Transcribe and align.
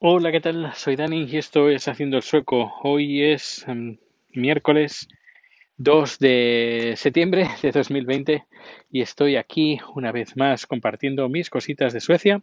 Hola, 0.00 0.30
¿qué 0.30 0.40
tal? 0.40 0.72
Soy 0.76 0.94
Dani 0.94 1.24
y 1.24 1.38
esto 1.38 1.68
es 1.68 1.88
Haciendo 1.88 2.18
el 2.18 2.22
Sueco. 2.22 2.72
Hoy 2.84 3.24
es 3.24 3.66
em, 3.66 3.98
miércoles 4.32 5.08
2 5.76 6.20
de 6.20 6.94
septiembre 6.96 7.48
de 7.62 7.72
2020 7.72 8.46
y 8.92 9.02
estoy 9.02 9.34
aquí 9.34 9.80
una 9.96 10.12
vez 10.12 10.36
más 10.36 10.66
compartiendo 10.66 11.28
mis 11.28 11.50
cositas 11.50 11.92
de 11.92 11.98
Suecia 11.98 12.42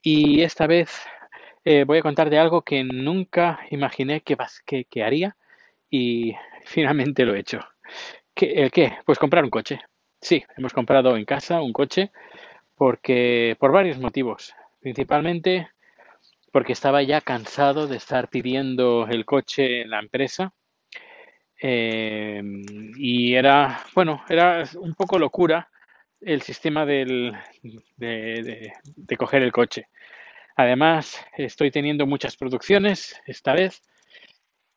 y 0.00 0.40
esta 0.40 0.66
vez 0.66 0.90
eh, 1.66 1.84
voy 1.84 1.98
a 1.98 2.02
contar 2.02 2.30
de 2.30 2.38
algo 2.38 2.62
que 2.62 2.82
nunca 2.82 3.60
imaginé 3.70 4.22
que, 4.22 4.38
que, 4.64 4.86
que 4.86 5.04
haría 5.04 5.36
y 5.90 6.34
finalmente 6.64 7.26
lo 7.26 7.34
he 7.34 7.40
hecho. 7.40 7.60
¿Qué, 8.34 8.54
el 8.54 8.70
qué? 8.70 8.94
Pues 9.04 9.18
comprar 9.18 9.44
un 9.44 9.50
coche. 9.50 9.80
Sí, 10.18 10.44
hemos 10.56 10.72
comprado 10.72 11.14
en 11.18 11.26
casa 11.26 11.60
un 11.60 11.74
coche 11.74 12.10
porque 12.74 13.56
por 13.60 13.70
varios 13.70 13.98
motivos. 13.98 14.54
Principalmente 14.80 15.68
porque 16.52 16.72
estaba 16.72 17.02
ya 17.02 17.20
cansado 17.20 17.86
de 17.86 17.96
estar 17.96 18.28
pidiendo 18.28 19.06
el 19.08 19.24
coche 19.24 19.82
en 19.82 19.90
la 19.90 20.00
empresa 20.00 20.54
eh, 21.62 22.42
y 22.96 23.34
era, 23.34 23.84
bueno, 23.94 24.22
era 24.28 24.64
un 24.78 24.94
poco 24.94 25.18
locura 25.18 25.68
el 26.20 26.42
sistema 26.42 26.84
del, 26.86 27.32
de, 27.96 28.08
de- 28.42 28.72
de 28.84 29.16
coger 29.16 29.42
el 29.42 29.52
coche. 29.52 29.88
Además, 30.56 31.24
estoy 31.36 31.70
teniendo 31.70 32.06
muchas 32.06 32.36
producciones 32.36 33.20
esta 33.26 33.54
vez 33.54 33.82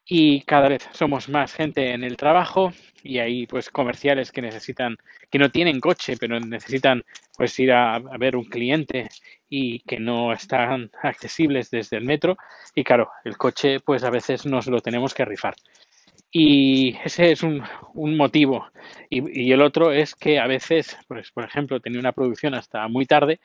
y 0.06 0.42
cada 0.42 0.70
vez 0.70 0.88
somos 0.92 1.30
más 1.30 1.54
gente 1.54 1.92
en 1.92 2.04
el 2.04 2.18
trabajo 2.18 2.74
y 3.04 3.20
hay 3.20 3.48
pues 3.48 3.70
comerciales 3.70 4.32
que 4.32 4.42
necesitan, 4.42 4.98
que 5.30 5.40
no 5.40 5.50
tienen 5.50 5.80
coche, 5.80 6.16
pero 6.20 6.40
necesitan 6.40 7.04
pues 7.38 7.58
ir 7.60 7.72
a, 7.72 8.00
ver 8.18 8.36
un 8.36 8.46
cliente 8.46 9.10
y 9.50 9.80
que 9.82 10.00
no 10.00 10.34
están 10.34 10.92
accesibles 11.02 11.70
desde 11.70 11.98
el 11.98 12.06
metro. 12.06 12.38
Y 12.76 12.84
claro, 12.84 13.12
el 13.24 13.38
coche 13.38 13.80
pues 13.80 14.04
a 14.04 14.10
veces 14.10 14.46
nos 14.46 14.68
lo 14.68 14.82
tenemos 14.82 15.14
que 15.14 15.26
rifar. 15.26 15.56
Y 16.32 16.98
ese 17.04 17.32
es 17.32 17.44
un, 17.44 17.64
un 17.94 18.18
motivo. 18.18 18.68
Y, 19.10 19.44
y 19.48 19.52
el 19.52 19.62
otro 19.62 19.92
es 19.92 20.16
que 20.16 20.40
a 20.40 20.48
veces, 20.48 20.98
pues 21.08 21.32
por 21.32 21.44
ejemplo, 21.44 21.80
tenía 21.80 22.00
una 22.00 22.14
producción 22.14 22.56
hasta 22.56 22.88
muy 22.88 23.06
tarde 23.06 23.40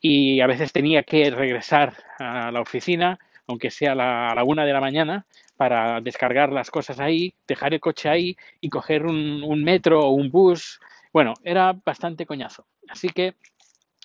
y 0.00 0.40
a 0.40 0.46
veces 0.46 0.72
tenía 0.72 1.02
que 1.02 1.30
regresar 1.30 1.94
a 2.18 2.52
la 2.52 2.60
oficina, 2.60 3.18
aunque 3.48 3.70
sea 3.70 3.92
a 3.92 3.94
la, 3.94 4.30
a 4.30 4.34
la 4.34 4.44
una 4.44 4.64
de 4.64 4.72
la 4.72 4.80
mañana, 4.80 5.26
para 5.56 6.00
descargar 6.00 6.52
las 6.52 6.70
cosas 6.70 7.00
ahí, 7.00 7.34
dejar 7.46 7.74
el 7.74 7.80
coche 7.80 8.08
ahí 8.08 8.36
y 8.60 8.68
coger 8.68 9.04
un, 9.04 9.42
un 9.42 9.64
metro 9.64 10.00
o 10.00 10.10
un 10.12 10.30
bus. 10.30 10.78
Bueno, 11.12 11.34
era 11.42 11.72
bastante 11.72 12.26
coñazo. 12.26 12.66
Así 12.88 13.08
que 13.08 13.34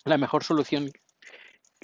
la 0.06 0.18
mejor 0.18 0.44
solución 0.44 0.90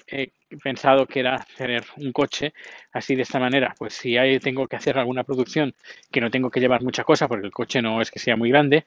he 0.08 0.32
pensado 0.64 1.06
que 1.06 1.20
era 1.20 1.46
tener 1.56 1.84
un 1.98 2.12
coche 2.12 2.54
así 2.94 3.16
de 3.16 3.22
esta 3.22 3.40
manera. 3.40 3.76
Pues 3.78 3.94
si 3.94 4.18
hay, 4.18 4.40
tengo 4.40 4.68
que 4.68 4.76
hacer 4.76 4.98
alguna 4.98 5.24
producción 5.24 5.76
que 6.12 6.22
no 6.22 6.32
tengo 6.32 6.50
que 6.50 6.60
llevar 6.60 6.82
mucha 6.82 7.04
cosa, 7.04 7.28
porque 7.28 7.46
el 7.46 7.54
coche 7.54 7.82
no 7.82 8.02
es 8.02 8.10
que 8.10 8.20
sea 8.20 8.36
muy 8.36 8.50
grande, 8.50 8.86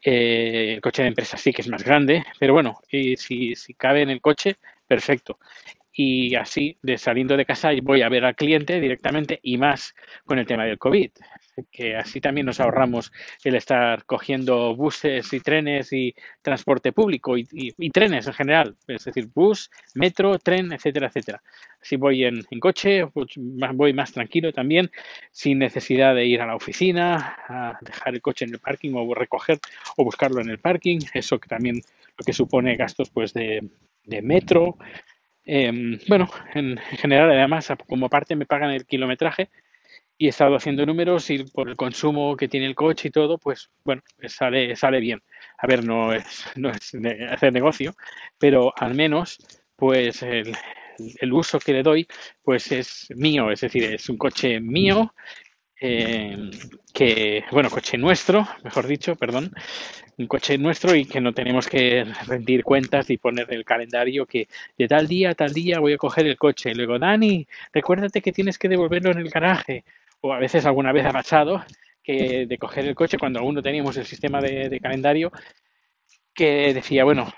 eh, 0.00 0.74
el 0.74 0.80
coche 0.80 1.02
de 1.02 1.08
empresa 1.08 1.36
sí 1.36 1.52
que 1.52 1.62
es 1.62 1.68
más 1.68 1.84
grande, 1.84 2.24
pero 2.38 2.54
bueno, 2.54 2.80
y 2.90 3.16
si, 3.16 3.54
si 3.54 3.74
cabe 3.74 4.02
en 4.02 4.10
el 4.10 4.20
coche, 4.20 4.56
perfecto 4.86 5.38
y 5.94 6.34
así 6.36 6.78
de 6.82 6.96
saliendo 6.96 7.36
de 7.36 7.44
casa 7.44 7.70
voy 7.82 8.02
a 8.02 8.08
ver 8.08 8.24
al 8.24 8.34
cliente 8.34 8.80
directamente 8.80 9.38
y 9.42 9.58
más 9.58 9.94
con 10.24 10.38
el 10.38 10.46
tema 10.46 10.64
del 10.64 10.78
COVID, 10.78 11.10
que 11.70 11.96
así 11.96 12.20
también 12.20 12.46
nos 12.46 12.60
ahorramos 12.60 13.12
el 13.44 13.56
estar 13.56 14.04
cogiendo 14.06 14.74
buses 14.74 15.30
y 15.32 15.40
trenes 15.40 15.92
y 15.92 16.14
transporte 16.40 16.92
público 16.92 17.36
y, 17.36 17.46
y- 17.52 17.90
trenes 17.90 18.26
en 18.26 18.32
general, 18.32 18.76
es 18.86 19.04
decir, 19.04 19.28
bus, 19.34 19.70
metro, 19.94 20.38
tren, 20.38 20.72
etcétera, 20.72 21.08
etcétera. 21.08 21.42
Así 21.80 21.96
voy 21.96 22.24
en, 22.24 22.42
coche, 22.58 23.06
pues, 23.08 23.32
voy 23.36 23.92
más 23.92 24.12
tranquilo 24.12 24.52
también, 24.52 24.90
sin 25.30 25.58
necesidad 25.58 26.14
de 26.14 26.24
ir 26.24 26.40
a 26.40 26.46
la 26.46 26.56
oficina, 26.56 27.36
a 27.46 27.78
dejar 27.82 28.14
el 28.14 28.22
coche 28.22 28.46
en 28.46 28.54
el 28.54 28.60
parking 28.60 28.92
o 28.94 29.14
recoger 29.14 29.58
o 29.96 30.04
buscarlo 30.04 30.40
en 30.40 30.48
el 30.48 30.58
parking, 30.58 31.00
eso 31.12 31.38
que 31.38 31.48
también 31.48 31.82
lo 32.16 32.24
que 32.24 32.32
supone 32.32 32.76
gastos 32.76 33.10
pues 33.10 33.34
de 33.34 33.68
metro, 34.22 34.76
Em, 35.44 35.98
bueno, 36.08 36.28
en, 36.54 36.78
en 36.78 36.98
general, 36.98 37.30
además, 37.30 37.68
como 37.88 38.08
parte 38.08 38.36
me 38.36 38.46
pagan 38.46 38.70
el 38.70 38.86
kilometraje 38.86 39.50
y 40.18 40.26
he 40.26 40.30
estado 40.30 40.56
haciendo 40.56 40.86
números 40.86 41.30
y 41.30 41.44
por 41.44 41.68
el 41.68 41.76
consumo 41.76 42.36
que 42.36 42.48
tiene 42.48 42.66
el 42.66 42.74
coche 42.74 43.08
y 43.08 43.10
todo, 43.10 43.38
pues 43.38 43.70
bueno, 43.84 44.02
pues 44.16 44.34
sale, 44.34 44.76
sale 44.76 45.00
bien. 45.00 45.22
A 45.58 45.66
ver, 45.66 45.84
no 45.84 46.12
es, 46.12 46.44
no 46.56 46.70
es 46.70 46.92
hacer 47.30 47.52
negocio, 47.52 47.94
pero 48.38 48.72
al 48.76 48.94
menos, 48.94 49.38
pues 49.76 50.22
el, 50.22 50.54
el 51.20 51.32
uso 51.32 51.58
que 51.58 51.72
le 51.72 51.82
doy, 51.82 52.06
pues 52.42 52.70
es 52.72 53.08
mío, 53.16 53.50
es 53.50 53.60
decir, 53.62 53.84
es 53.84 54.08
un 54.08 54.18
coche 54.18 54.60
mío, 54.60 55.14
eh, 55.84 56.50
que, 56.94 57.44
bueno, 57.50 57.68
coche 57.68 57.98
nuestro, 57.98 58.46
mejor 58.62 58.86
dicho, 58.86 59.16
perdón, 59.16 59.52
un 60.16 60.28
coche 60.28 60.56
nuestro 60.56 60.94
y 60.94 61.06
que 61.06 61.20
no 61.20 61.32
tenemos 61.32 61.66
que 61.66 62.04
rendir 62.28 62.62
cuentas 62.62 63.10
y 63.10 63.16
poner 63.16 63.52
el 63.52 63.64
calendario 63.64 64.24
que 64.24 64.46
de 64.78 64.86
tal 64.86 65.08
día 65.08 65.30
a 65.30 65.34
tal 65.34 65.52
día 65.52 65.80
voy 65.80 65.94
a 65.94 65.98
coger 65.98 66.28
el 66.28 66.38
coche. 66.38 66.70
Y 66.70 66.74
luego, 66.74 67.00
Dani, 67.00 67.48
recuérdate 67.72 68.20
que 68.20 68.30
tienes 68.30 68.58
que 68.58 68.68
devolverlo 68.68 69.10
en 69.10 69.18
el 69.18 69.28
garaje. 69.28 69.84
O 70.20 70.32
a 70.32 70.38
veces 70.38 70.64
alguna 70.66 70.92
vez 70.92 71.04
ha 71.04 71.10
pasado 71.10 71.64
que 72.04 72.46
de 72.46 72.58
coger 72.58 72.86
el 72.86 72.94
coche 72.94 73.18
cuando 73.18 73.40
aún 73.40 73.56
no 73.56 73.62
teníamos 73.62 73.96
el 73.96 74.06
sistema 74.06 74.40
de, 74.40 74.68
de 74.68 74.80
calendario 74.80 75.32
que 76.32 76.72
decía, 76.72 77.02
bueno, 77.02 77.32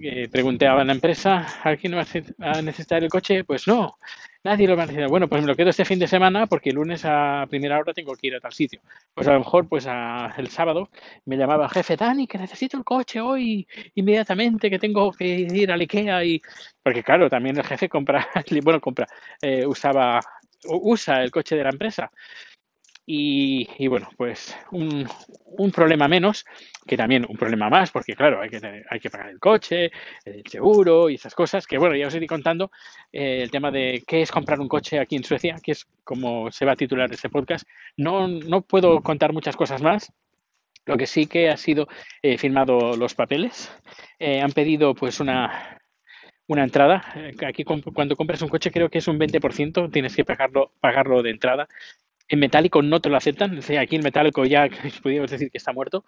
que 0.00 0.28
pregunté 0.30 0.66
a 0.66 0.82
la 0.84 0.92
empresa, 0.92 1.46
¿alguien 1.62 1.94
va 1.94 2.04
a 2.38 2.62
necesitar 2.62 3.02
el 3.02 3.10
coche? 3.10 3.44
Pues 3.44 3.68
no, 3.68 3.98
nadie 4.42 4.66
lo 4.66 4.76
va 4.76 4.84
a 4.84 4.86
necesitar. 4.86 5.10
Bueno, 5.10 5.28
pues 5.28 5.42
me 5.42 5.46
lo 5.48 5.54
quedo 5.54 5.70
este 5.70 5.84
fin 5.84 5.98
de 5.98 6.08
semana 6.08 6.46
porque 6.46 6.70
el 6.70 6.76
lunes 6.76 7.02
a 7.04 7.46
primera 7.48 7.78
hora 7.78 7.92
tengo 7.92 8.14
que 8.16 8.28
ir 8.28 8.34
a 8.36 8.40
tal 8.40 8.52
sitio. 8.52 8.80
Pues 9.14 9.28
a 9.28 9.32
lo 9.34 9.40
mejor, 9.40 9.68
pues 9.68 9.86
a- 9.86 10.34
el 10.38 10.48
sábado 10.48 10.88
me 11.26 11.36
llamaba 11.36 11.64
el 11.66 11.70
jefe, 11.70 11.96
Dani, 11.96 12.26
que 12.26 12.38
necesito 12.38 12.76
el 12.78 12.84
coche 12.84 13.20
hoy 13.20 13.66
inmediatamente, 13.94 14.70
que 14.70 14.78
tengo 14.78 15.12
que 15.12 15.26
ir 15.26 15.70
al 15.70 15.80
IKEA 15.82 16.24
y... 16.24 16.40
Porque 16.82 17.02
claro, 17.02 17.28
también 17.28 17.56
el 17.58 17.64
jefe 17.64 17.88
compra, 17.88 18.26
bueno, 18.62 18.80
compra, 18.80 19.06
eh, 19.40 19.66
usaba, 19.66 20.20
usa 20.64 21.22
el 21.22 21.30
coche 21.30 21.54
de 21.56 21.64
la 21.64 21.70
empresa. 21.70 22.10
Y, 23.04 23.88
bueno, 23.88 24.08
pues 24.16 24.56
un, 24.70 25.08
problema 25.72 26.06
menos, 26.06 26.44
que 26.86 26.96
también 26.96 27.26
un 27.28 27.36
problema 27.36 27.68
más, 27.68 27.90
porque 27.90 28.14
claro, 28.14 28.40
hay 28.40 28.48
que, 28.48 28.84
hay 28.88 29.00
que 29.00 29.10
pagar 29.10 29.30
el 29.30 29.40
coche, 29.40 29.90
el 30.24 30.46
seguro 30.46 31.10
y 31.10 31.16
esas 31.16 31.34
cosas, 31.34 31.66
que 31.66 31.78
bueno, 31.78 31.96
ya 31.96 32.06
os 32.06 32.14
iré 32.14 32.26
contando 32.26 32.70
eh, 33.12 33.42
el 33.42 33.50
tema 33.50 33.70
de 33.72 34.04
qué 34.06 34.22
es 34.22 34.30
comprar 34.30 34.60
un 34.60 34.68
coche 34.68 35.00
aquí 35.00 35.16
en 35.16 35.24
Suecia, 35.24 35.56
que 35.62 35.72
es 35.72 35.86
como 36.04 36.52
se 36.52 36.64
va 36.64 36.72
a 36.72 36.76
titular 36.76 37.12
este 37.12 37.28
podcast. 37.28 37.66
No, 37.96 38.28
no 38.28 38.62
puedo 38.62 39.00
contar 39.02 39.32
muchas 39.32 39.56
cosas 39.56 39.82
más. 39.82 40.12
Lo 40.84 40.96
que 40.96 41.06
sí 41.06 41.26
que 41.26 41.48
ha 41.48 41.56
sido 41.56 41.86
eh, 42.22 42.38
firmado 42.38 42.96
los 42.96 43.14
papeles. 43.14 43.72
Eh, 44.18 44.40
han 44.40 44.50
pedido 44.52 44.94
pues 44.94 45.20
una, 45.20 45.78
una 46.48 46.64
entrada. 46.64 47.04
Eh, 47.16 47.32
Aquí 47.46 47.64
cuando 47.64 48.16
compras 48.16 48.42
un 48.42 48.48
coche 48.48 48.70
creo 48.70 48.90
que 48.90 48.98
es 48.98 49.08
un 49.08 49.18
20%, 49.18 49.92
tienes 49.92 50.16
que 50.16 50.24
pagarlo, 50.24 50.72
pagarlo 50.80 51.22
de 51.22 51.30
entrada 51.30 51.68
en 52.28 52.38
metálico 52.40 52.82
no 52.82 53.00
te 53.00 53.08
lo 53.08 53.16
aceptan. 53.16 53.58
Aquí 53.78 53.96
el 53.96 54.02
metálico 54.02 54.44
ya 54.44 54.68
podríamos 55.02 55.30
decir 55.30 55.50
que 55.50 55.58
está 55.58 55.72
muerto. 55.72 56.04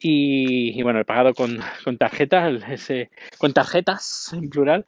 Y, 0.00 0.82
bueno, 0.82 1.00
he 1.00 1.04
pagado 1.04 1.34
con, 1.34 1.58
con 1.84 1.98
tarjeta, 1.98 2.48
el- 2.48 2.62
ese, 2.64 3.10
con 3.38 3.52
tarjetas 3.54 4.32
en 4.34 4.50
plural. 4.50 4.84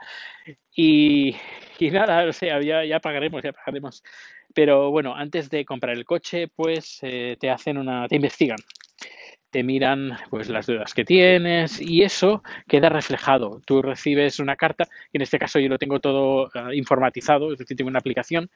Y, 0.74 1.36
y 1.78 1.90
nada, 1.90 2.26
o 2.28 2.32
sea, 2.32 2.60
ya, 2.62 2.84
ya 2.84 3.00
pagaremos, 3.00 3.42
ya 3.42 3.52
pagaremos. 3.52 4.02
Pero 4.54 4.90
bueno, 4.90 5.14
antes 5.14 5.50
de 5.50 5.64
comprar 5.64 5.96
el 5.96 6.04
coche, 6.04 6.48
pues 6.48 6.98
eh, 7.02 7.36
te 7.40 7.50
hacen 7.50 7.78
una, 7.78 8.08
te 8.08 8.16
investigan, 8.16 8.58
te 9.50 9.62
miran 9.62 10.10
pues 10.30 10.48
las 10.48 10.66
deudas 10.66 10.92
que 10.92 11.04
tienes 11.04 11.80
y 11.80 12.02
eso 12.02 12.42
queda 12.68 12.88
reflejado. 12.88 13.60
Tú 13.66 13.80
recibes 13.82 14.38
una 14.38 14.56
carta, 14.56 14.86
y 15.12 15.18
en 15.18 15.22
este 15.22 15.38
caso 15.38 15.58
yo 15.58 15.68
lo 15.68 15.78
tengo 15.78 16.00
todo 16.00 16.48
eh, 16.54 16.76
informatizado, 16.76 17.52
es 17.52 17.58
decir, 17.58 17.76
tengo 17.76 17.88
una 17.88 18.00
aplicación 18.00 18.50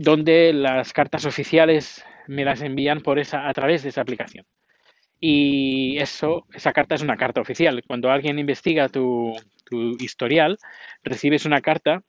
donde 0.00 0.52
las 0.52 0.92
cartas 0.92 1.24
oficiales 1.24 2.04
me 2.28 2.44
las 2.44 2.62
envían 2.62 3.00
por 3.00 3.18
esa, 3.18 3.48
a 3.48 3.52
través 3.52 3.82
de 3.82 3.88
esa 3.88 4.00
aplicación. 4.00 4.46
Y 5.18 5.98
eso, 5.98 6.46
esa 6.54 6.72
carta 6.72 6.94
es 6.94 7.02
una 7.02 7.16
carta 7.16 7.40
oficial. 7.40 7.82
Cuando 7.84 8.08
alguien 8.08 8.38
investiga 8.38 8.88
tu, 8.88 9.34
tu 9.64 9.96
historial, 9.98 10.56
recibes 11.02 11.46
una 11.46 11.60
carta, 11.60 12.04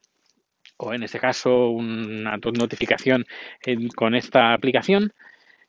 o 0.77 0.94
en 0.94 1.01
este 1.01 1.18
caso 1.19 1.69
una 1.71 2.38
notificación 2.38 3.25
en- 3.65 3.88
con 3.88 4.13
esta 4.13 4.53
aplicación, 4.53 5.12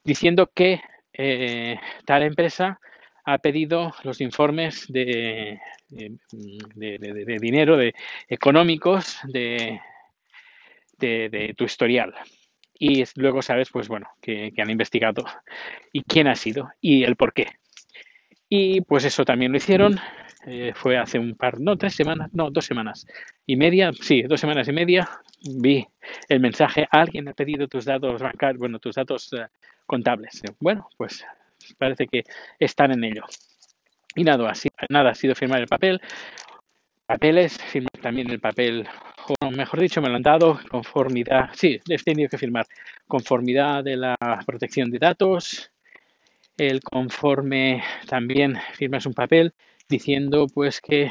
diciendo 0.04 0.50
que 0.54 0.82
eh, 1.14 1.78
tal 2.04 2.22
empresa 2.22 2.80
ha 3.24 3.38
pedido 3.38 3.94
los 4.04 4.20
informes 4.20 4.84
de, 4.88 5.58
de, 5.88 6.18
de- 6.74 6.98
de- 6.98 7.38
dinero, 7.40 7.78
de 7.78 7.94
económicos 8.28 9.20
de, 9.24 9.80
de- 11.00 11.54
tu 11.56 11.64
historial. 11.64 12.14
Y 12.78 13.04
luego 13.16 13.42
sabes, 13.42 13.68
pues 13.70 13.88
bueno, 13.88 14.08
que, 14.22 14.52
han 14.56 14.70
investigado 14.70 15.24
y 15.92 16.02
quién 16.02 16.28
ha 16.28 16.34
sido 16.34 16.70
y 16.80 17.04
el 17.04 17.16
por 17.16 17.32
qué. 17.32 17.48
Y 18.48 18.80
pues 18.80 19.04
eso 19.04 19.24
también 19.24 19.52
lo 19.52 19.58
hicieron 19.58 20.00
eh, 20.46 20.72
fue 20.74 20.96
hace 20.96 21.18
un 21.18 21.34
par, 21.34 21.60
no, 21.60 21.76
tres 21.76 21.94
semanas, 21.94 22.30
no, 22.32 22.50
dos 22.50 22.64
semanas 22.64 23.06
y 23.44 23.56
media, 23.56 23.92
sí, 23.92 24.22
dos 24.22 24.40
semanas 24.40 24.66
y 24.68 24.72
media, 24.72 25.08
vi 25.42 25.86
el 26.28 26.40
mensaje, 26.40 26.88
alguien 26.90 27.28
ha 27.28 27.34
pedido 27.34 27.68
tus 27.68 27.84
datos 27.84 28.22
bancarios, 28.22 28.58
bueno, 28.58 28.78
tus 28.78 28.94
datos 28.94 29.30
eh, 29.34 29.46
contables. 29.84 30.40
Bueno, 30.58 30.88
pues 30.96 31.26
parece 31.76 32.06
que 32.06 32.24
están 32.58 32.92
en 32.92 33.04
ello. 33.04 33.24
Y 34.16 34.24
nada, 34.24 34.50
así, 34.50 34.70
nada, 34.88 35.10
ha 35.10 35.14
sido 35.14 35.34
firmar 35.34 35.60
el 35.60 35.68
papel, 35.68 36.00
papeles, 37.10 37.58
firmar 37.58 37.98
también 38.00 38.30
el 38.30 38.38
papel, 38.38 38.86
o 39.40 39.50
mejor 39.50 39.80
dicho, 39.80 40.00
me 40.00 40.08
lo 40.08 40.14
han 40.14 40.22
dado, 40.22 40.60
conformidad, 40.70 41.50
sí, 41.54 41.80
he 41.88 41.96
tenido 41.98 42.28
que 42.28 42.38
firmar 42.38 42.66
conformidad 43.08 43.82
de 43.82 43.96
la 43.96 44.16
protección 44.46 44.92
de 44.92 45.00
datos, 45.00 45.72
el 46.56 46.80
conforme 46.80 47.82
también 48.06 48.56
firmas 48.74 49.06
un 49.06 49.14
papel 49.14 49.52
diciendo 49.88 50.46
pues 50.54 50.80
que, 50.80 51.10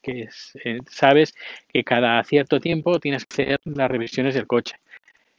que 0.00 0.28
eh, 0.64 0.78
sabes 0.88 1.34
que 1.68 1.84
cada 1.84 2.24
cierto 2.24 2.58
tiempo 2.58 2.98
tienes 2.98 3.26
que 3.26 3.42
hacer 3.42 3.60
las 3.64 3.90
revisiones 3.90 4.34
del 4.34 4.46
coche. 4.46 4.76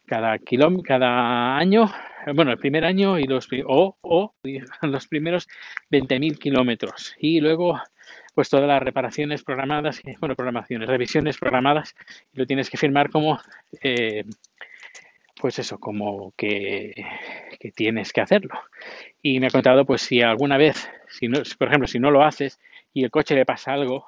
Cada 0.05 0.37
kilómetro, 0.37 0.83
cada 0.83 1.57
año, 1.57 1.91
bueno, 2.35 2.51
el 2.51 2.59
primer 2.59 2.85
año 2.85 3.17
y 3.17 3.23
los 3.23 3.49
o, 3.65 3.97
o 4.01 4.35
los 4.83 5.07
primeros 5.07 5.47
20.000 5.89 6.37
kilómetros. 6.37 7.15
Y 7.17 7.41
luego, 7.41 7.81
pues 8.35 8.49
todas 8.49 8.67
las 8.67 8.83
reparaciones 8.83 9.43
programadas, 9.43 10.01
bueno, 10.19 10.35
programaciones, 10.35 10.89
revisiones 10.89 11.37
programadas, 11.37 11.95
y 12.33 12.39
lo 12.39 12.45
tienes 12.45 12.69
que 12.69 12.77
firmar 12.77 13.09
como 13.09 13.39
eh, 13.81 14.25
pues 15.39 15.57
eso, 15.57 15.79
como 15.79 16.33
que, 16.35 17.05
que, 17.59 17.71
tienes 17.71 18.11
que 18.11 18.21
hacerlo. 18.21 18.53
Y 19.21 19.39
me 19.39 19.47
ha 19.47 19.51
contado, 19.51 19.85
pues 19.85 20.01
si 20.01 20.21
alguna 20.21 20.57
vez, 20.57 20.89
si 21.07 21.27
no, 21.27 21.39
por 21.57 21.69
ejemplo, 21.69 21.87
si 21.87 21.99
no 21.99 22.11
lo 22.11 22.23
haces 22.23 22.59
y 22.93 23.03
el 23.03 23.11
coche 23.11 23.35
le 23.35 23.45
pasa 23.45 23.73
algo 23.73 24.05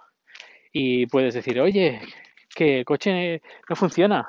y 0.71 1.07
puedes 1.07 1.33
decir, 1.33 1.59
oye, 1.59 2.01
que 2.53 2.79
el 2.79 2.85
coche 2.85 3.41
no 3.69 3.75
funciona. 3.75 4.27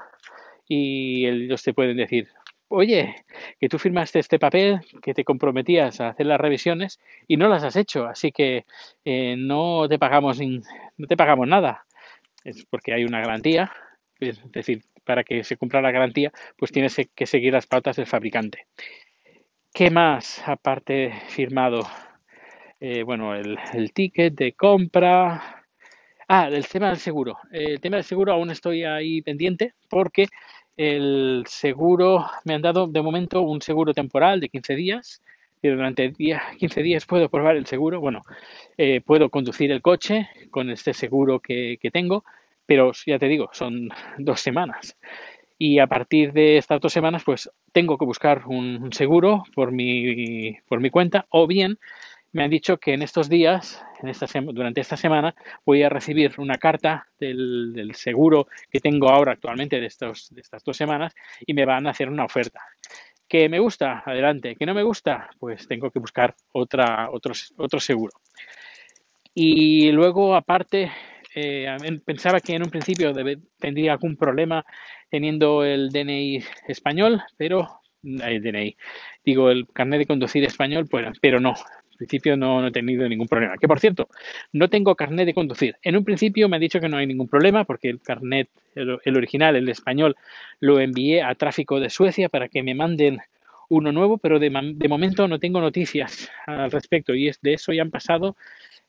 Y 0.68 1.26
ellos 1.26 1.62
te 1.62 1.74
pueden 1.74 1.96
decir, 1.96 2.28
oye, 2.68 3.16
que 3.60 3.68
tú 3.68 3.78
firmaste 3.78 4.18
este 4.18 4.38
papel, 4.38 4.80
que 5.02 5.14
te 5.14 5.24
comprometías 5.24 6.00
a 6.00 6.10
hacer 6.10 6.26
las 6.26 6.40
revisiones 6.40 7.00
y 7.26 7.36
no 7.36 7.48
las 7.48 7.64
has 7.64 7.76
hecho, 7.76 8.06
así 8.06 8.32
que 8.32 8.64
eh, 9.04 9.36
no 9.36 9.88
te 9.88 9.98
pagamos 9.98 10.38
no 10.40 11.06
te 11.06 11.16
pagamos 11.16 11.48
nada. 11.48 11.84
Es 12.44 12.64
porque 12.66 12.94
hay 12.94 13.04
una 13.04 13.20
garantía, 13.20 13.72
es 14.20 14.40
decir, 14.52 14.82
para 15.04 15.24
que 15.24 15.44
se 15.44 15.56
cumpla 15.56 15.82
la 15.82 15.90
garantía, 15.90 16.32
pues 16.56 16.72
tienes 16.72 16.96
que 17.14 17.26
seguir 17.26 17.52
las 17.52 17.66
pautas 17.66 17.96
del 17.96 18.06
fabricante. 18.06 18.66
¿Qué 19.72 19.90
más 19.90 20.42
aparte 20.46 21.12
firmado? 21.28 21.86
Eh, 22.80 23.02
bueno, 23.02 23.34
el, 23.34 23.58
ticket 23.92 24.34
de 24.34 24.52
compra. 24.52 25.64
Ah, 26.28 26.48
el 26.48 26.66
tema 26.66 26.88
del 26.88 26.98
seguro. 26.98 27.38
El 27.50 27.80
tema 27.80 27.96
del 27.96 28.04
seguro 28.04 28.32
aún 28.32 28.50
estoy 28.50 28.84
ahí 28.84 29.22
pendiente 29.22 29.74
porque 29.88 30.26
el 30.78 31.44
seguro 31.46 32.24
me 32.44 32.54
han 32.54 32.62
dado 32.62 32.86
de 32.86 33.02
momento 33.02 33.42
un 33.42 33.60
seguro 33.60 33.92
temporal 33.92 34.40
de 34.40 34.48
15 34.48 34.74
días. 34.74 35.22
Y 35.60 35.68
durante 35.68 36.12
15 36.12 36.82
días 36.82 37.04
puedo 37.04 37.28
probar 37.28 37.56
el 37.56 37.66
seguro. 37.66 38.00
Bueno, 38.00 38.22
eh, 38.78 39.00
puedo 39.04 39.28
conducir 39.28 39.72
el 39.72 39.82
coche 39.82 40.28
con 40.50 40.70
este 40.70 40.94
seguro 40.94 41.40
que, 41.40 41.78
que 41.82 41.90
tengo, 41.90 42.24
pero 42.64 42.92
ya 43.04 43.18
te 43.18 43.26
digo, 43.26 43.50
son 43.52 43.90
dos 44.18 44.40
semanas 44.40 44.96
y 45.58 45.80
a 45.80 45.88
partir 45.88 46.32
de 46.32 46.56
estas 46.56 46.80
dos 46.80 46.92
semanas 46.92 47.24
pues 47.24 47.50
tengo 47.72 47.98
que 47.98 48.04
buscar 48.04 48.46
un 48.46 48.92
seguro 48.92 49.42
por 49.54 49.72
mi, 49.72 50.56
por 50.68 50.80
mi 50.80 50.88
cuenta 50.88 51.26
o 51.30 51.48
bien 51.48 51.78
me 52.32 52.44
han 52.44 52.50
dicho 52.50 52.76
que 52.78 52.94
en 52.94 53.02
estos 53.02 53.28
días, 53.28 53.82
en 54.02 54.08
esta 54.08 54.26
durante 54.40 54.80
esta 54.80 54.96
semana, 54.96 55.34
voy 55.64 55.82
a 55.82 55.88
recibir 55.88 56.34
una 56.38 56.56
carta 56.56 57.06
del, 57.18 57.72
del, 57.72 57.94
seguro 57.94 58.48
que 58.70 58.80
tengo 58.80 59.08
ahora 59.08 59.32
actualmente 59.32 59.80
de, 59.80 59.86
estos, 59.86 60.28
de 60.34 60.40
estas 60.40 60.62
dos 60.62 60.76
semanas 60.76 61.14
y 61.46 61.54
me 61.54 61.64
van 61.64 61.86
a 61.86 61.90
hacer 61.90 62.08
una 62.08 62.24
oferta. 62.24 62.60
Que 63.26 63.48
me 63.48 63.58
gusta, 63.58 64.02
adelante. 64.04 64.56
Que 64.56 64.66
no 64.66 64.74
me 64.74 64.82
gusta, 64.82 65.30
pues 65.38 65.66
tengo 65.68 65.90
que 65.90 65.98
buscar 65.98 66.34
otra, 66.52 67.10
otro, 67.10 67.34
otro 67.56 67.80
seguro. 67.80 68.12
Y 69.34 69.92
luego, 69.92 70.34
aparte, 70.34 70.90
eh, 71.34 71.68
pensaba 72.04 72.40
que 72.40 72.54
en 72.54 72.62
un 72.62 72.70
principio 72.70 73.12
tendría 73.58 73.92
algún 73.92 74.16
problema 74.16 74.64
teniendo 75.10 75.64
el 75.64 75.90
DNI 75.90 76.42
español, 76.66 77.22
pero 77.36 77.80
el 78.02 78.42
DNI, 78.42 78.76
digo 79.24 79.50
el 79.50 79.66
carnet 79.68 80.00
de 80.00 80.06
conducir 80.06 80.44
español, 80.44 80.86
pues, 80.90 81.06
pero 81.20 81.38
no. 81.38 81.54
Principio 81.98 82.36
no, 82.36 82.66
he 82.66 82.70
tenido 82.70 83.06
ningún 83.08 83.28
problema. 83.28 83.56
Que 83.58 83.68
por 83.68 83.80
cierto, 83.80 84.08
no 84.52 84.68
tengo 84.68 84.94
carnet 84.94 85.26
de 85.26 85.34
conducir. 85.34 85.76
En 85.82 85.96
un 85.96 86.04
principio 86.04 86.48
me 86.48 86.56
han 86.56 86.62
dicho 86.62 86.80
que 86.80 86.88
no 86.88 86.96
hay 86.96 87.06
ningún 87.06 87.28
problema 87.28 87.64
porque 87.64 87.90
el 87.90 88.00
carnet, 88.00 88.48
el, 88.74 89.16
original, 89.16 89.56
el 89.56 89.68
español, 89.68 90.16
lo 90.60 90.80
envié 90.80 91.22
a 91.22 91.34
tráfico 91.34 91.80
de 91.80 91.90
Suecia 91.90 92.28
para 92.28 92.48
que 92.48 92.62
me 92.62 92.74
manden 92.74 93.18
uno 93.68 93.92
nuevo, 93.92 94.16
pero 94.16 94.38
de, 94.38 94.48
de 94.48 94.88
momento 94.88 95.28
no 95.28 95.38
tengo 95.38 95.60
noticias 95.60 96.30
al 96.46 96.70
respecto 96.70 97.14
y 97.14 97.28
es 97.28 97.38
de 97.42 97.52
eso 97.52 97.72
ya 97.72 97.82
han 97.82 97.90
pasado 97.90 98.34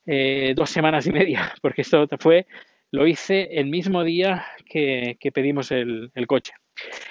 eh, 0.06 0.54
dos 0.56 0.70
semanas 0.70 1.06
y 1.06 1.12
media, 1.12 1.54
porque 1.62 1.84
esto 1.84 2.08
fue, 2.20 2.48
lo 2.92 3.06
hice 3.06 3.50
el 3.52 3.68
mismo 3.68 4.04
día 4.04 4.46
que, 4.66 5.18
pedimos 5.34 5.72
el, 5.72 6.12
coche. 6.28 6.54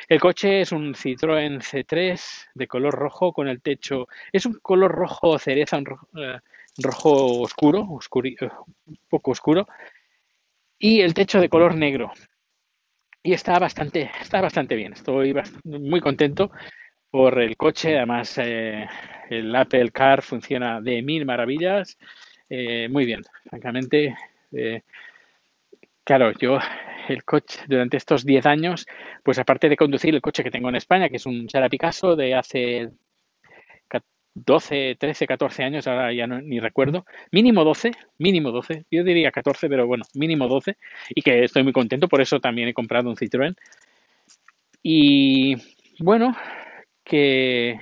El 0.09 0.21
coche 0.21 0.61
es 0.61 0.73
un 0.73 0.95
Citroën 0.95 1.61
C3 1.61 2.49
de 2.55 2.67
color 2.67 2.95
rojo 2.95 3.33
con 3.33 3.49
el 3.49 3.61
techo, 3.61 4.09
es 4.33 4.47
un 4.47 4.55
color 4.61 4.93
rojo 4.93 5.39
cereza, 5.39 5.79
un 5.79 5.85
rojo, 5.85 6.09
eh, 6.17 6.41
oscuro, 6.77 7.81
eh, 7.81 8.49
un 8.87 8.99
poco 9.09 9.33
oscuro, 9.33 9.67
y 10.79 11.01
el 11.01 11.15
techo 11.15 11.41
de 11.41 11.49
color 11.49 11.75
negro. 11.75 12.13
Y 13.23 13.33
está 13.33 13.59
bastante, 13.59 14.11
está 14.21 14.41
bastante 14.41 14.75
bien, 14.77 14.93
estoy 14.93 15.35
muy 15.65 16.01
contento 16.01 16.51
por 17.11 17.41
el 17.41 17.57
coche, 17.57 17.97
además 17.97 18.39
el 18.39 19.57
Apple 19.57 19.91
Car 19.91 20.23
funciona 20.23 20.81
de 20.81 21.03
mil 21.03 21.27
maravillas 21.27 21.99
eh, 22.51 22.89
muy 22.91 23.05
bien, 23.05 23.23
francamente. 23.49 24.17
Eh, 24.53 24.83
claro, 26.05 26.33
yo 26.33 26.59
el 27.11 27.25
coche 27.25 27.61
durante 27.69 27.97
estos 27.97 28.25
10 28.25 28.47
años, 28.47 28.87
pues 29.23 29.39
aparte 29.39 29.69
de 29.69 29.77
conducir 29.77 30.15
el 30.15 30.21
coche 30.21 30.45
que 30.45 30.51
tengo 30.51 30.69
en 30.69 30.77
España, 30.77 31.09
que 31.09 31.17
es 31.17 31.27
un 31.27 31.49
Sara 31.49 31.69
Picasso 31.69 32.17
de 32.17 32.35
hace 32.35 32.91
12, 34.45 34.97
13, 34.99 35.27
14 35.27 35.65
años, 35.65 35.87
ahora 35.87 36.13
ya 36.13 36.27
no, 36.27 36.41
ni 36.41 36.61
recuerdo, 36.61 37.05
mínimo 37.31 37.65
12, 37.65 37.93
mínimo 38.19 38.51
12, 38.51 38.85
yo 38.91 39.05
diría 39.05 39.31
14, 39.31 39.69
pero 39.69 39.87
bueno, 39.87 40.05
mínimo 40.15 40.49
12, 40.49 40.77
y 41.11 41.23
que 41.23 41.45
estoy 41.45 41.63
muy 41.63 41.73
contento, 41.73 42.09
por 42.09 42.21
eso 42.21 42.41
también 42.41 42.69
he 42.69 42.75
comprado 42.75 43.09
un 43.09 43.17
Citroën. 43.17 43.57
Y 44.83 45.57
bueno, 45.99 46.37
que 47.05 47.79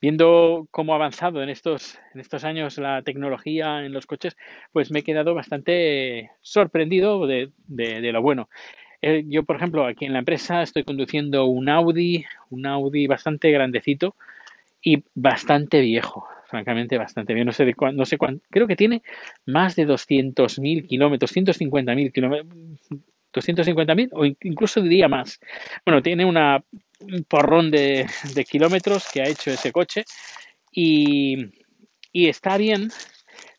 viendo 0.00 0.66
cómo 0.70 0.92
ha 0.92 0.96
avanzado 0.96 1.42
en 1.42 1.48
estos, 1.48 1.98
en 2.14 2.20
estos 2.20 2.44
años 2.44 2.78
la 2.78 3.02
tecnología 3.02 3.84
en 3.84 3.92
los 3.92 4.06
coches, 4.06 4.36
pues 4.72 4.90
me 4.90 5.00
he 5.00 5.02
quedado 5.02 5.34
bastante 5.34 6.30
sorprendido 6.40 7.26
de, 7.26 7.50
de, 7.66 8.12
lo 8.12 8.22
bueno. 8.22 8.48
Eh, 9.02 9.24
yo, 9.26 9.44
por 9.44 9.56
ejemplo, 9.56 9.86
aquí 9.86 10.06
en 10.06 10.12
la 10.12 10.20
empresa 10.20 10.62
estoy 10.62 10.84
conduciendo 10.84 11.46
un 11.46 11.68
Audi, 11.68 12.24
un 12.50 12.66
Audi 12.66 13.06
bastante 13.06 13.50
grandecito 13.50 14.14
y 14.82 15.04
bastante 15.14 15.80
viejo, 15.80 16.26
francamente 16.46 16.98
bastante 16.98 17.34
bien. 17.34 17.46
No 17.46 17.52
sé 17.52 17.64
de 17.64 17.74
no 17.92 18.04
sé 18.04 18.18
cuánto, 18.18 18.44
creo 18.50 18.66
que 18.66 18.76
tiene 18.76 19.02
más 19.46 19.76
de 19.76 19.86
200.000 19.86 20.86
kilómetros, 20.86 21.34
150.000 21.34 22.12
kilómetros, 22.12 22.54
250.000 23.32 24.08
o 24.12 24.24
incluso 24.24 24.80
diría 24.80 25.08
más. 25.08 25.40
Bueno, 25.84 26.02
tiene 26.02 26.24
una 26.24 26.62
un 27.00 27.24
porrón 27.24 27.70
de, 27.70 28.06
kilómetros 28.48 29.06
que 29.12 29.22
ha 29.22 29.28
hecho 29.28 29.50
ese 29.50 29.72
coche 29.72 30.04
y, 30.72 31.50
está 32.12 32.56
bien, 32.56 32.90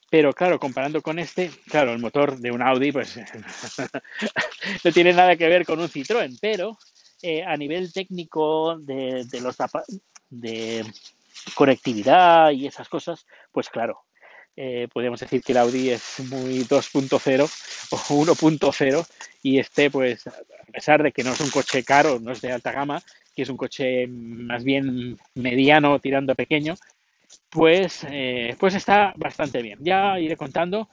pero 0.10 0.34
claro, 0.34 0.60
comparando 0.60 1.02
con 1.02 1.20
este, 1.20 1.52
claro, 1.68 1.94
el 1.94 2.00
motor 2.00 2.38
de 2.38 2.52
un 2.52 2.62
Audi 2.62 2.92
pues 2.92 3.18
no 4.84 4.92
tiene 4.92 5.14
nada 5.14 5.36
que 5.36 5.48
ver 5.48 5.66
con 5.66 5.80
un 5.80 5.90
Citroën, 5.90 6.38
pero 6.42 6.78
eh, 7.22 7.44
a 7.44 7.56
nivel 7.58 7.92
técnico 7.92 8.78
de, 8.78 9.26
de 9.26 9.42
los 9.42 9.58
de 10.30 10.86
conectividad 11.56 12.52
y 12.52 12.68
esas 12.68 12.88
cosas, 12.88 13.26
pues 13.52 13.70
claro, 13.70 14.06
eh, 14.56 14.90
podríamos 14.92 15.20
decir 15.20 15.42
que 15.42 15.54
el 15.54 15.60
Audi 15.60 15.90
es 15.92 16.20
muy 16.30 16.64
2.0 16.66 17.44
o 17.92 17.98
1.0 17.98 19.08
y 19.44 19.60
este 19.60 19.90
pues 19.90 20.28
a 20.28 20.34
pesar 20.72 21.02
de 21.04 21.12
que 21.12 21.24
no 21.24 21.32
es 21.32 21.40
un 21.40 21.50
coche 21.50 21.84
caro, 21.84 22.20
no 22.20 22.32
es 22.32 22.42
de 22.42 22.52
alta 22.52 22.72
gama, 22.72 23.02
que 23.36 23.44
es 23.44 23.50
un 23.50 23.58
coche 23.58 24.08
más 24.08 24.64
bien 24.64 25.18
mediano 25.36 26.00
tirando 26.00 26.36
pequeño, 26.36 26.76
pues, 27.50 28.06
eh, 28.10 28.56
pues 28.60 28.76
está 28.76 29.14
bastante 29.16 29.62
bien. 29.62 29.80
Ya 29.82 30.20
iré 30.20 30.36
contando 30.36 30.90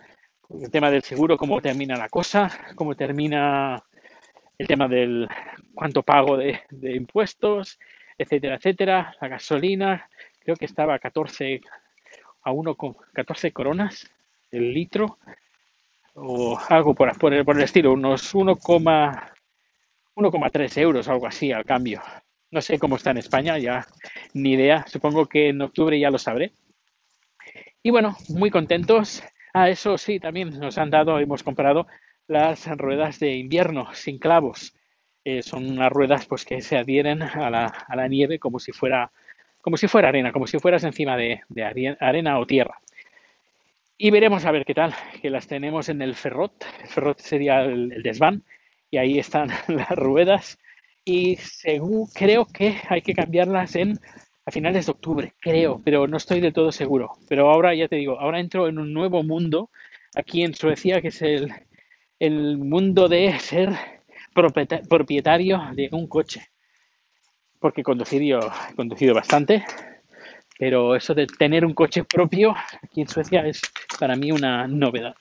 el 0.51 0.71
tema 0.71 0.91
del 0.91 1.03
seguro, 1.03 1.37
cómo 1.37 1.61
termina 1.61 1.97
la 1.97 2.09
cosa, 2.09 2.51
cómo 2.75 2.95
termina 2.95 3.83
el 4.57 4.67
tema 4.67 4.89
del 4.89 5.29
cuánto 5.75 6.03
pago 6.03 6.37
de, 6.37 6.61
impuestos, 6.71 7.79
etcétera, 8.17 8.57
etcétera. 8.57 9.15
La 9.21 9.29
gasolina, 9.29 10.09
creo 10.41 10.57
que 10.57 10.65
estaba 10.65 10.95
a 10.95 10.99
14 10.99 11.61
a 12.43 12.53
1 12.53 12.75
con 12.77 12.95
14 13.13 13.53
coronas 13.53 14.11
el 14.51 14.73
litro. 14.73 15.19
o 16.15 16.59
algo 16.69 16.95
por, 16.95 17.17
por, 17.19 17.35
el, 17.35 17.45
por 17.45 17.57
el 17.57 17.63
estilo, 17.63 17.93
unos 17.93 18.35
1,3 18.35 20.79
euros, 20.79 21.09
algo 21.09 21.27
así 21.27 21.53
al 21.53 21.65
cambio. 21.65 22.01
No 22.51 22.61
sé 22.63 22.79
cómo 22.79 22.97
está 22.97 23.11
en 23.11 23.19
España, 23.19 23.59
ya 23.59 23.87
ni 24.35 24.53
idea. 24.53 24.85
Supongo 24.89 25.27
que 25.27 25.49
en 25.49 25.61
octubre 25.61 25.99
ya 25.99 26.11
lo 26.11 26.19
sabré. 26.19 26.53
Y 27.83 27.91
bueno, 27.91 28.17
muy 28.29 28.51
contentos. 28.51 29.23
Ah, 29.53 29.69
eso 29.69 29.99
sí, 29.99 30.19
también 30.19 30.59
nos 30.59 30.79
han 30.79 30.91
dado, 30.91 31.19
hemos 31.19 31.43
comprado 31.43 31.87
las 32.27 32.67
ruedas 32.77 33.19
de 33.19 33.35
invierno 33.35 33.95
sin 33.95 34.19
clavos. 34.19 34.75
Eh, 35.25 35.43
son 35.43 35.71
unas 35.71 35.91
ruedas 35.91 36.27
pues 36.27 36.45
que 36.45 36.63
se 36.63 36.79
adhieren 36.79 37.23
a 37.23 37.51
la, 37.51 37.67
a 37.67 37.97
la, 37.97 38.09
nieve 38.09 38.39
como 38.39 38.59
si 38.59 38.73
fuera 38.73 39.11
como 39.61 39.77
si 39.77 39.89
fuera 39.89 40.09
arena, 40.09 40.33
como 40.33 40.47
si 40.47 40.59
fueras 40.59 40.85
encima 40.85 41.17
de, 41.17 41.43
arena 42.01 42.39
o 42.39 42.47
tierra. 42.47 42.81
Y 43.99 44.11
veremos 44.11 44.45
a 44.45 44.53
ver 44.53 44.65
qué 44.65 44.75
tal, 44.75 44.95
que 45.21 45.29
las 45.29 45.47
tenemos 45.47 45.89
en 45.89 46.01
el 46.01 46.15
Ferrot. 46.15 46.65
El 46.81 46.89
Ferrot 46.89 47.19
sería 47.19 47.63
el 47.63 48.03
desván 48.03 48.45
y 48.91 48.97
ahí 48.97 49.19
están 49.19 49.51
las 49.69 49.91
ruedas 49.91 50.59
y 51.09 51.37
según 51.37 52.07
creo 52.09 52.45
que 52.45 52.77
hay 52.87 53.01
que 53.01 53.15
cambiarlas 53.15 53.75
en 53.77 53.99
a 54.45 54.51
finales 54.51 54.87
de 54.87 54.93
octubre, 54.93 55.33
creo, 55.41 55.81
pero 55.83 56.07
no 56.07 56.19
estoy 56.19 56.41
del 56.41 56.53
todo 56.53 56.71
seguro. 56.71 57.13
Pero 57.29 57.51
ahora 57.51 57.75
ya 57.75 57.89
te 57.89 57.97
digo, 57.97 58.21
ahora 58.21 58.41
entro 58.41 58.69
en 58.69 58.79
un 58.79 58.93
nuevo 58.93 59.23
mundo 59.23 59.71
aquí 60.15 60.43
en 60.43 60.55
Suecia, 60.55 61.01
que 61.01 61.09
es 61.09 61.21
el, 61.23 61.53
el 62.19 62.59
mundo 62.59 63.09
de 63.09 63.39
ser 63.41 63.71
propietario 64.89 65.63
de 65.75 65.89
un 65.93 66.07
coche. 66.07 66.47
Porque 67.59 67.81
he 67.81 67.85
conducido, 67.85 68.41
he 68.71 68.75
conducido 68.75 69.15
bastante, 69.15 69.65
pero 70.59 70.95
eso 70.95 71.15
de 71.15 71.27
tener 71.27 71.65
un 71.65 71.75
coche 71.75 72.05
propio 72.05 72.55
aquí 72.83 73.01
en 73.01 73.09
Suecia 73.09 73.47
es 73.47 73.63
para 73.99 74.15
mí 74.15 74.31
una 74.31 74.67
novedad. 74.67 75.17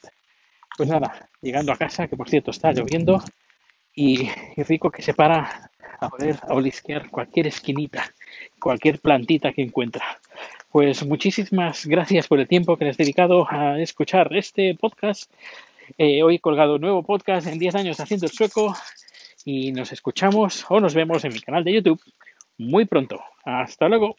Pues 0.77 0.89
nada, 0.89 1.29
llegando 1.41 1.71
a 1.71 1.77
casa, 1.77 2.07
que 2.07 2.17
por 2.17 2.29
cierto 2.29 2.51
está 2.51 2.71
lloviendo, 2.71 3.21
y 3.97 4.29
rico 4.57 4.91
que 4.91 5.01
se 5.01 5.15
para 5.15 5.66
a 5.99 6.09
poder 6.09 6.39
olisquear 6.49 7.09
cualquier 7.09 7.47
esquinita, 7.47 8.13
cualquier 8.59 8.99
plantita 8.99 9.53
que 9.53 9.63
encuentra. 9.63 10.19
Pues 10.71 11.05
muchísimas 11.05 11.85
gracias 11.85 12.27
por 12.27 12.39
el 12.39 12.47
tiempo 12.47 12.77
que 12.77 12.85
le 12.85 12.91
has 12.91 12.97
dedicado 12.97 13.47
a 13.49 13.79
escuchar 13.79 14.35
este 14.35 14.75
podcast. 14.75 15.31
Eh, 15.97 16.21
hoy 16.23 16.35
he 16.35 16.39
colgado 16.39 16.75
un 16.75 16.81
nuevo 16.81 17.03
podcast 17.03 17.47
en 17.47 17.59
10 17.59 17.75
años 17.75 17.99
haciendo 17.99 18.25
el 18.25 18.31
sueco 18.31 18.75
y 19.45 19.71
nos 19.71 19.91
escuchamos 19.91 20.65
o 20.69 20.79
nos 20.79 20.93
vemos 20.93 21.23
en 21.23 21.33
mi 21.33 21.39
canal 21.39 21.63
de 21.63 21.73
YouTube 21.73 22.01
muy 22.57 22.85
pronto. 22.85 23.21
Hasta 23.43 23.87
luego. 23.87 24.17